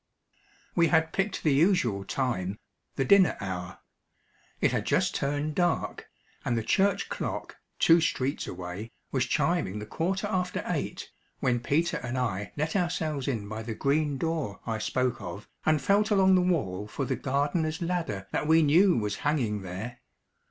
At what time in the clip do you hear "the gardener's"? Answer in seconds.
17.05-17.79